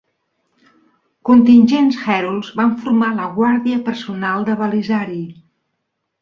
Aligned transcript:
Contingents 1.29 1.99
hèruls 2.13 2.49
van 2.61 2.73
formar 2.85 3.11
la 3.19 3.27
guàrdia 3.37 3.83
personal 3.91 4.49
de 4.49 4.57
Belisari. 4.63 5.21